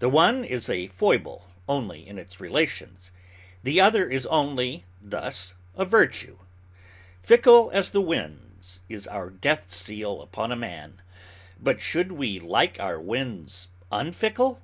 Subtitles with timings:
[0.00, 3.12] The one is a foible only in its relations.
[3.62, 6.38] The other is only thus a virtue.
[7.22, 11.02] "Fickle as the winds" is our death seal upon a man;
[11.60, 14.58] but should we like our winds unfickle?